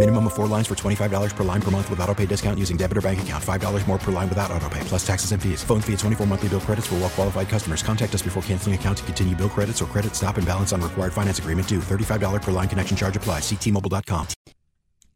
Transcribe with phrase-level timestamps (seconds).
[0.00, 2.78] Minimum of four lines for $25 per line per month with auto pay discount using
[2.78, 3.44] debit or bank account.
[3.44, 5.62] $5 more per line without auto pay, plus taxes and fees.
[5.62, 7.82] Phone fee at 24 monthly bill credits for well qualified customers.
[7.82, 10.80] Contact us before canceling account to continue bill credits or credit stop and balance on
[10.80, 11.80] required finance agreement due.
[11.80, 13.42] $35 per line connection charge applies.
[13.42, 14.26] Ctmobile.com.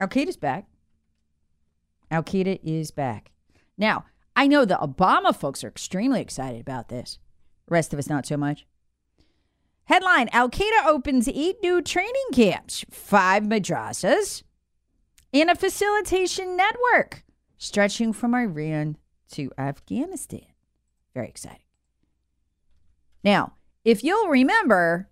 [0.00, 0.66] Al Qaeda's back.
[2.10, 3.30] Al Qaeda is back.
[3.78, 4.04] Now,
[4.36, 7.19] I know the Obama folks are extremely excited about this.
[7.69, 8.66] The rest of us, not so much.
[9.84, 14.42] Headline Al Qaeda opens eight new training camps, five madrasas,
[15.34, 17.24] and a facilitation network
[17.58, 18.96] stretching from Iran
[19.32, 20.46] to Afghanistan.
[21.12, 21.58] Very exciting.
[23.24, 23.54] Now,
[23.84, 25.10] if you'll remember,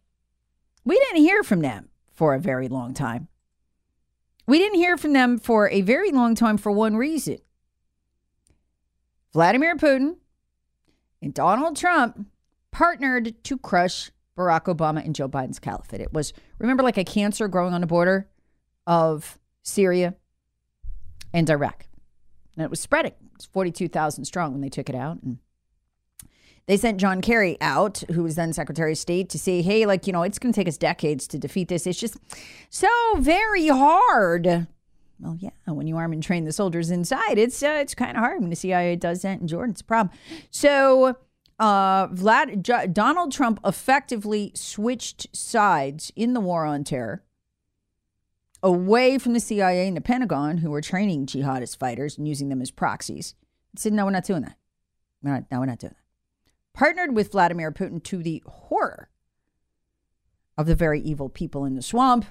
[0.84, 3.28] we didn't hear from them for a very long time.
[4.46, 7.38] We didn't hear from them for a very long time for one reason
[9.32, 10.16] Vladimir Putin
[11.20, 12.26] and Donald Trump
[12.70, 16.00] partnered to crush Barack Obama and Joe Biden's caliphate.
[16.00, 18.28] It was, remember, like a cancer growing on the border
[18.86, 20.14] of Syria
[21.32, 21.86] and Iraq.
[22.56, 23.12] And it was spreading.
[23.12, 25.22] It was 42,000 strong when they took it out.
[25.22, 25.38] And
[26.66, 30.06] they sent John Kerry out, who was then Secretary of State, to say, hey, like,
[30.06, 31.86] you know, it's going to take us decades to defeat this.
[31.86, 32.16] It's just
[32.70, 34.66] so very hard.
[35.18, 38.18] Well, yeah, when you arm and train the soldiers inside, it's uh, it's kind of
[38.18, 39.70] hard when the CIA does that in Jordan.
[39.70, 40.16] It's a problem.
[40.50, 41.16] So,
[41.60, 47.22] uh, Vlad, J- Donald Trump effectively switched sides in the war on terror
[48.62, 52.62] away from the CIA and the Pentagon, who were training jihadist fighters and using them
[52.62, 53.34] as proxies.
[53.76, 54.56] said, no, we're not doing that.
[55.22, 56.02] No, we're not doing that
[56.72, 59.08] partnered with Vladimir Putin to the horror
[60.56, 62.26] of the very evil people in the swamp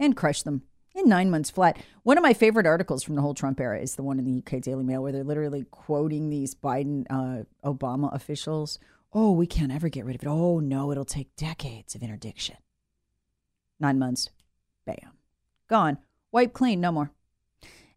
[0.00, 0.62] and crushed them
[0.94, 1.78] in nine months flat.
[2.02, 4.38] One of my favorite articles from the whole Trump era is the one in the
[4.38, 8.78] UK Daily Mail where they're literally quoting these Biden, uh, Obama officials.
[9.12, 10.28] Oh, we can't ever get rid of it.
[10.28, 12.56] Oh, no, it'll take decades of interdiction.
[13.80, 14.30] Nine months,
[14.86, 15.12] bam,
[15.68, 15.98] gone,
[16.30, 17.10] wiped clean, no more.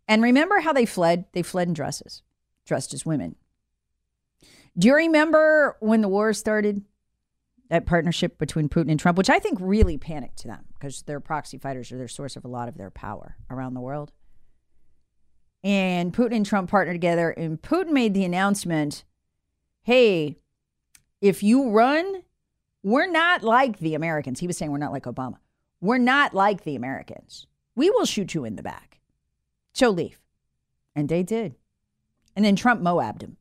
[0.08, 1.26] And remember how they fled?
[1.34, 2.22] They fled in dresses,
[2.66, 3.36] dressed as women.
[4.78, 6.84] Do you remember when the war started?
[7.70, 11.20] That partnership between Putin and Trump, which I think really panicked to them because their
[11.20, 14.12] proxy fighters are their source of a lot of their power around the world.
[15.64, 19.03] And Putin and Trump partnered together, and Putin made the announcement
[19.82, 20.38] hey,
[21.22, 22.24] if you run,
[22.84, 24.40] we're not like the Americans.
[24.40, 25.38] He was saying we're not like Obama.
[25.80, 27.47] We're not like the Americans.
[27.75, 29.00] We will shoot you in the back.
[29.74, 30.19] So leave.
[30.96, 31.56] And they did.
[32.36, 33.38] And then Trump Moabbed him.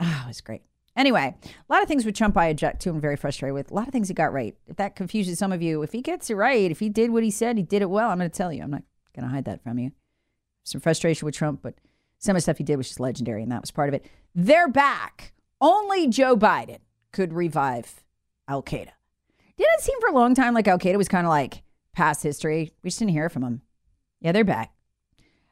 [0.00, 0.62] Oh, it was great.
[0.96, 3.70] Anyway, a lot of things with Trump I object to and very frustrated with.
[3.70, 4.56] A lot of things he got right.
[4.66, 7.22] If that confuses some of you, if he gets it right, if he did what
[7.22, 8.62] he said, he did it well, I'm going to tell you.
[8.62, 8.82] I'm not
[9.14, 9.92] going to hide that from you.
[10.64, 11.74] Some frustration with Trump, but
[12.18, 14.06] some of the stuff he did was just legendary, and that was part of it.
[14.34, 15.32] They're back.
[15.60, 16.78] Only Joe Biden
[17.12, 18.04] could revive
[18.48, 18.90] Al Qaeda.
[19.56, 21.62] Didn't it seem for a long time like Al Qaeda was kind of like
[21.98, 22.72] past history?
[22.82, 23.62] We just didn't hear from them.
[24.20, 24.72] Yeah, they're back.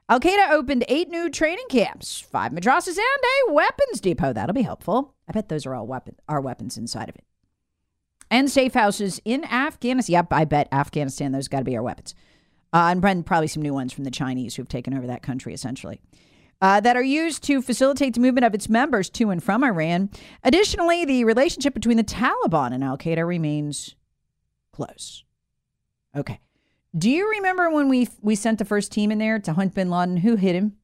[0.08, 4.32] Al Qaeda opened eight new training camps, five madrasas, and a weapons depot.
[4.32, 5.16] That'll be helpful.
[5.28, 7.24] I bet those are all weapon, our weapons inside of it.
[8.30, 10.12] And safe houses in Afghanistan.
[10.12, 12.14] Yep, I bet Afghanistan, those got to be our weapons.
[12.72, 16.00] Uh, and probably some new ones from the Chinese who've taken over that country, essentially.
[16.60, 20.10] Uh, that are used to facilitate the movement of its members to and from Iran.
[20.44, 23.96] Additionally, the relationship between the Taliban and Al Qaeda remains
[24.72, 25.24] close.
[26.16, 26.40] Okay.
[26.96, 29.90] Do you remember when we we sent the first team in there to hunt bin
[29.90, 30.18] Laden?
[30.18, 30.76] Who hit him?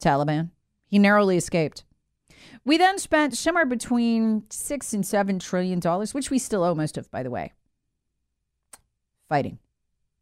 [0.00, 0.50] Taliban.
[0.86, 1.84] He narrowly escaped.
[2.64, 6.98] We then spent somewhere between six and seven trillion dollars, which we still owe most
[6.98, 7.52] of, by the way,
[9.28, 9.58] fighting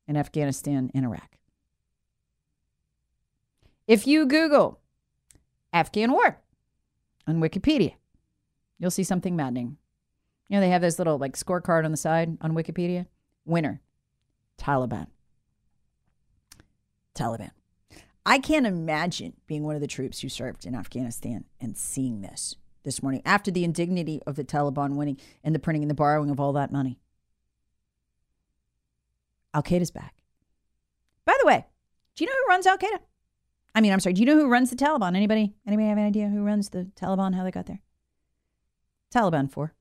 [0.07, 1.39] in Afghanistan and Iraq.
[3.87, 4.81] If you Google
[5.73, 6.39] Afghan war
[7.27, 7.95] on Wikipedia,
[8.79, 9.79] you'll see something maddening.
[10.49, 13.07] You know, they have this little like scorecard on the side on Wikipedia.
[13.47, 13.81] Winner
[14.59, 15.09] Taliban.
[17.15, 17.51] Taliban.
[18.25, 22.57] I can't imagine being one of the troops who served in Afghanistan and seeing this
[22.83, 26.31] this morning after the indignity of the Taliban winning and the printing and the borrowing
[26.31, 26.99] of all that money.
[29.55, 30.15] Al Qaeda's back.
[31.25, 31.67] By the way,
[32.15, 32.99] do you know who runs Al Qaeda?
[33.75, 34.15] I mean, I'm sorry.
[34.15, 35.15] Do you know who runs the Taliban?
[35.17, 35.55] Anybody?
[35.67, 37.35] Anybody have an idea who runs the Taliban?
[37.35, 37.83] How they got there?
[39.15, 39.75] Taliban four.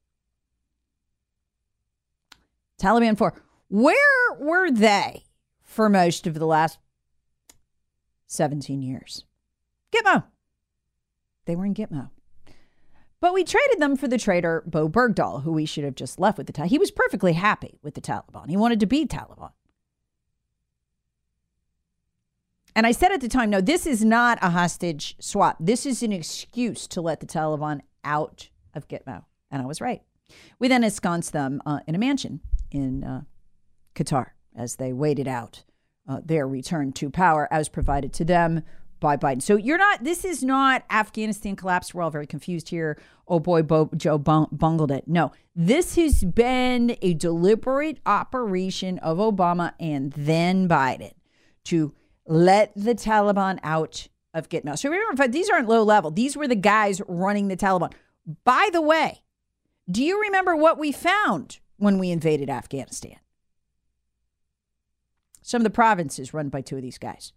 [2.79, 3.41] Taliban four.
[3.67, 5.23] Where were they
[5.63, 6.77] for most of the last
[8.27, 9.25] 17 years?
[9.91, 10.25] Gitmo.
[11.45, 12.09] They were in Gitmo.
[13.19, 16.37] But we traded them for the traitor Bowe Bergdahl, who we should have just left
[16.37, 16.67] with the Taliban.
[16.67, 18.49] He was perfectly happy with the Taliban.
[18.49, 19.51] He wanted to be Taliban.
[22.75, 25.55] And I said at the time, no, this is not a hostage swap.
[25.59, 29.23] This is an excuse to let the Taliban out of Gitmo.
[29.49, 30.01] And I was right.
[30.59, 32.41] We then ensconced them uh, in a mansion
[32.71, 33.21] in uh,
[33.95, 35.63] Qatar as they waited out
[36.07, 38.63] uh, their return to power as provided to them
[38.99, 39.41] by Biden.
[39.41, 41.93] So you're not, this is not Afghanistan collapse.
[41.93, 42.97] We're all very confused here.
[43.27, 45.07] Oh boy, Bo, Joe bungled it.
[45.07, 51.13] No, this has been a deliberate operation of Obama and then Biden
[51.65, 51.93] to
[52.25, 54.77] let the Taliban out of Gitmo.
[54.77, 56.11] So remember, these aren't low level.
[56.11, 57.93] These were the guys running the Taliban.
[58.43, 59.21] By the way,
[59.89, 63.17] do you remember what we found when we invaded Afghanistan?
[65.45, 67.31] Some of the provinces run by two of these guys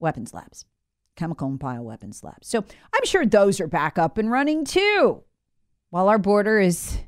[0.00, 0.66] weapons labs,
[1.14, 2.48] chemical and bioweapons labs.
[2.48, 5.22] So I'm sure those are back up and running too,
[5.90, 6.98] while our border is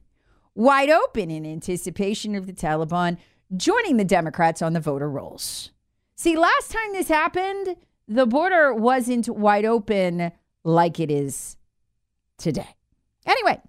[0.55, 3.17] wide open in anticipation of the Taliban
[3.57, 5.73] joining the Democrats on the voter rolls.
[6.15, 7.75] See, last time this happened,
[8.07, 10.31] the border wasn't wide open
[10.63, 11.57] like it is
[12.39, 12.77] today.
[13.27, 13.61] Anyway,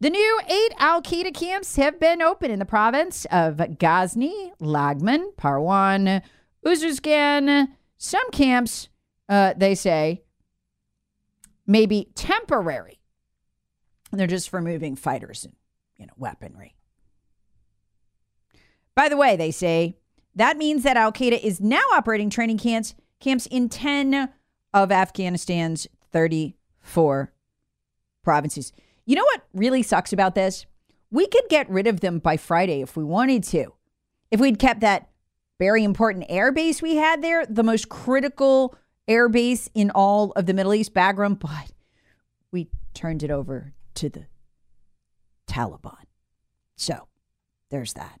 [0.00, 5.34] the new eight Al Qaeda camps have been open in the province of Ghazni, Laghman,
[5.36, 6.22] Parwan,
[6.64, 7.68] Uruzgan.
[7.96, 8.88] Some camps,
[9.28, 10.22] uh, they say,
[11.66, 13.00] may be temporary.
[14.12, 15.54] They're just for moving fighters and
[15.96, 16.74] you know weaponry.
[18.94, 19.96] By the way, they say
[20.34, 24.28] that means that Al Qaeda is now operating training camps camps in 10
[24.72, 27.32] of Afghanistan's 34
[28.22, 28.72] provinces.
[29.08, 30.66] You know what really sucks about this?
[31.10, 33.72] We could get rid of them by Friday if we wanted to.
[34.30, 35.08] If we'd kept that
[35.58, 38.76] very important air base we had there, the most critical
[39.08, 41.72] air base in all of the Middle East, Bagram, but
[42.52, 44.26] we turned it over to the
[45.46, 46.04] Taliban.
[46.76, 47.08] So
[47.70, 48.20] there's that.